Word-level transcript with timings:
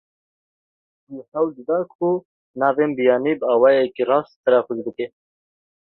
Wî 1.09 1.19
hewl 1.31 1.49
dida 1.57 1.79
ku 1.93 2.09
navên 2.61 2.91
biyanî 2.97 3.33
bi 3.39 3.45
awayekî 3.53 4.03
rast 4.11 4.33
telafûz 4.45 4.79
bike. 4.85 5.07